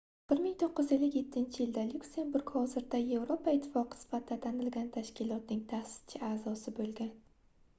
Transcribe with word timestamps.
1957-yilda 0.31 1.83
lyuksemburg 1.89 2.49
hozirda 2.55 3.01
yevropa 3.09 3.53
ittifoqi 3.57 4.01
sifatida 4.05 4.39
tanilgan 4.47 4.89
tashkilotning 4.97 5.63
taʼsischi 5.75 6.23
aʼzosi 6.31 6.75
boʻlgan 6.81 7.17